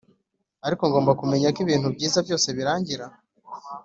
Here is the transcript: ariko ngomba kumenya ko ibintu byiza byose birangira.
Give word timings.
ariko 0.65 0.83
ngomba 0.89 1.17
kumenya 1.19 1.47
ko 1.55 1.59
ibintu 1.65 1.87
byiza 1.95 2.17
byose 2.25 2.47
birangira. 2.57 3.05